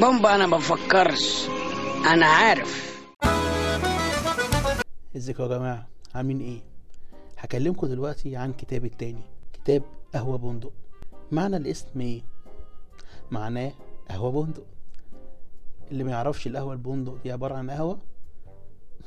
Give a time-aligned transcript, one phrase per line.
[0.00, 1.46] بومبا أنا بفكرش.
[2.06, 2.94] أنا عارف.
[5.16, 6.60] ازيكم يا جماعة؟ عاملين إيه؟
[7.38, 9.22] هكلمكم دلوقتي عن كتاب التاني.
[9.52, 9.82] كتاب
[10.14, 10.72] قهوة بندق.
[11.32, 12.22] معنى الاسم إيه؟
[13.30, 13.72] معناه
[14.08, 14.64] قهوة بندق.
[15.90, 17.98] اللي ما يعرفش القهوة البندق دي عبارة عن قهوة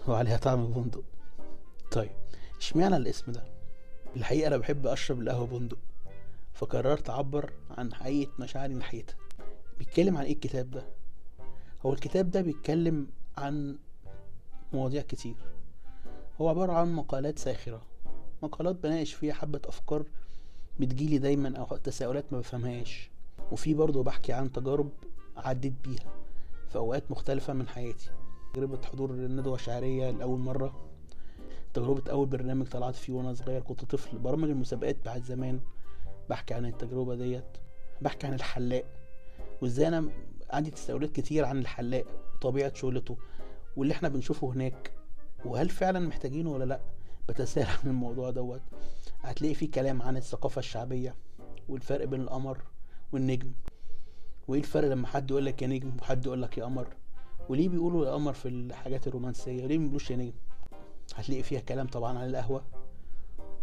[0.07, 1.03] وعليها طعم البندق
[1.91, 2.11] طيب
[2.59, 3.43] اشمعنى الاسم ده؟
[4.15, 5.77] الحقيقة أنا بحب أشرب القهوة بندق
[6.53, 9.15] فقررت أعبر عن حقيقة مشاعري ناحيتها.
[9.79, 10.85] بيتكلم عن إيه الكتاب ده؟
[11.85, 13.77] هو الكتاب ده بيتكلم عن
[14.73, 15.35] مواضيع كتير.
[16.41, 17.81] هو عبارة عن مقالات ساخرة
[18.43, 20.05] مقالات بناقش فيها حبة أفكار
[20.79, 23.09] بتجيلي دايما أو تساؤلات ما بفهمهاش
[23.51, 24.89] وفي برضه بحكي عن تجارب
[25.37, 26.13] عديت بيها
[26.69, 28.09] في أوقات مختلفة من حياتي.
[28.53, 30.89] تجربة حضور ندوة شعرية لأول مرة
[31.73, 35.59] تجربة أول برنامج طلعت فيه وأنا صغير كنت طفل برامج المسابقات بتاعت زمان.
[36.29, 37.57] بحكي عن التجربة ديت
[38.01, 38.85] بحكي عن الحلاق.
[39.61, 40.09] وازاي أنا
[40.49, 43.17] عندي تساؤلات كتير عن الحلاق وطبيعة شغلته
[43.75, 44.91] واللي إحنا بنشوفه هناك
[45.45, 46.81] وهل فعلا محتاجينه ولا لأ؟
[47.29, 48.61] بتساءل عن الموضوع دوت.
[49.21, 51.15] هتلاقي فيه كلام عن الثقافة الشعبية
[51.69, 52.57] والفرق بين القمر
[53.11, 53.51] والنجم.
[54.47, 56.87] وإيه الفرق لما حد يقول لك يا نجم وحد يقول لك يا قمر؟
[57.49, 60.33] وليه بيقولوا يا قمر في الحاجات الرومانسية؟ وليه ما بيقولوش يا نجم؟
[61.15, 62.63] هتلاقي فيها كلام طبعا عن القهوة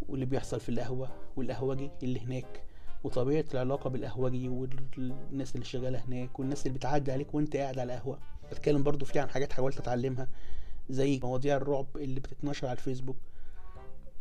[0.09, 2.65] واللي بيحصل في القهوة والقهوجي اللي هناك.
[3.05, 8.19] وطبيعة العلاقة بالقهوجي والناس اللي شغالة هناك والناس اللي بتعدي عليك وانت قاعد على القهوة.
[8.53, 10.29] بتكلم برضو فيها عن حاجات حاولت أتعلمها
[10.91, 13.17] زي مواضيع الرعب اللي بتتنشر على الفيسبوك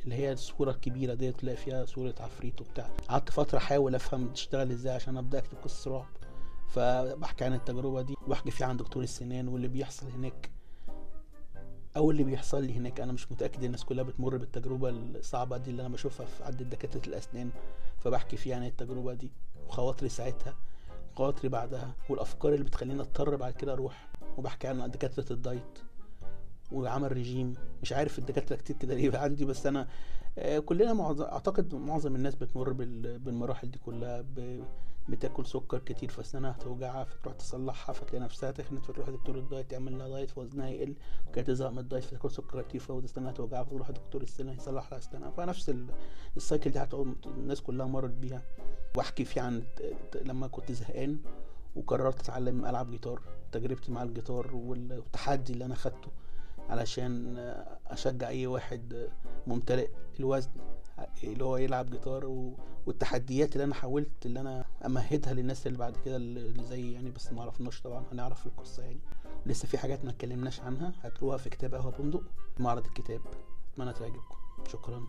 [0.04, 2.90] اللي هي الصورة الكبيرة دي تلاقي فيها صورة عفريت وبتاع.
[3.08, 6.06] قعدت فترة أحاول أفهم بتشتغل إزاي عشان أبدأ أكتب قصص رعب.
[6.70, 10.50] فبحكي عن التجربة دي وبحكي فيها عن دكتور السنان واللي بيحصل هناك.
[11.98, 15.82] أو اللي بيحصل لي هناك أنا مش متأكد الناس كلها بتمر بالتجربة الصعبة دي اللي
[15.82, 17.50] أنا بشوفها في عند دكاترة الأسنان.
[18.04, 19.32] فبحكي فيها عن التجربة دي
[19.68, 20.56] وخواطري ساعتها
[21.14, 24.08] وخواطري بعدها والأفكار اللي بتخليني أضطر بعد كده أروح.
[24.38, 25.80] وبحكي عن دكاتره ال diet.
[26.72, 27.54] وعمل ريجيم.
[27.82, 29.88] مش عارف الدكاترة كتير كده ليه عندي بس أنا
[30.38, 34.26] آه، كلنا معظم أعتقد معظم الناس بتمر بال- بالمراحل دي كلها
[35.10, 39.98] بتاكل سكر كتير فاسنانها هتوجعها فتروح تصلحها فتلاقي نفسها تخنت فتروح دكتور ال diet يعمل
[39.98, 40.96] لها diet فوزنها يقل
[41.28, 45.00] وكانت تزهق من ال diet فتاكل سكر كتير فاسنانها توجعها فتروح دكتور السنان يصلح لها
[45.00, 45.88] اسنانها فنفس ال-
[46.38, 48.42] ال cycle دي هتقعد الناس كلها مرت بيها.
[48.98, 49.64] وأحكي فيه عن
[50.26, 51.18] لما كنت زهقان
[51.76, 53.22] وقررت أتعلم ألعب جيتار
[53.52, 56.12] تجربتي مع الجيتار وال- والتحدي اللي أنا خدته.
[56.70, 57.38] علشان
[57.88, 59.10] أشجع أي واحد
[59.48, 60.52] ممتلئ الوزن
[61.24, 62.58] اللي هو يلعب جيتار و...
[62.86, 67.32] والتحديات اللي أنا حاولت اللي أنا أمهدها للناس اللي بعد كده اللي زي يعني بس
[67.34, 69.00] ما عرفناش طبعا هنعرف القصة يعني.
[69.46, 72.24] لسه في حاجات ما اتكلمناش عنها هتلاقوها في كتاب قهوة بندق
[72.60, 73.22] معرض الكتاب.
[73.74, 74.36] أتمنى تعجبكم.
[74.68, 75.04] شكرا.